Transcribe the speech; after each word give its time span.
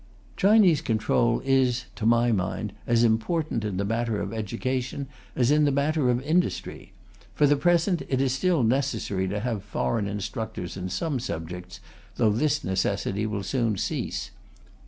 Chinese 0.35 0.81
control 0.81 1.43
is, 1.45 1.85
to 1.93 2.07
my 2.07 2.31
mind, 2.31 2.73
as 2.87 3.03
important 3.03 3.63
in 3.63 3.77
the 3.77 3.85
matter 3.85 4.19
of 4.19 4.33
education 4.33 5.07
as 5.35 5.51
in 5.51 5.63
the 5.63 5.71
matter 5.71 6.09
of 6.09 6.19
industry. 6.23 6.91
For 7.35 7.45
the 7.45 7.55
present, 7.55 8.01
it 8.09 8.19
is 8.19 8.31
still 8.33 8.63
necessary 8.63 9.27
to 9.27 9.41
have 9.41 9.61
foreign 9.63 10.07
instructors 10.07 10.75
in 10.75 10.89
some 10.89 11.19
subjects, 11.19 11.81
though 12.15 12.31
this 12.31 12.63
necessity 12.63 13.27
will 13.27 13.43
soon 13.43 13.77
cease. 13.77 14.31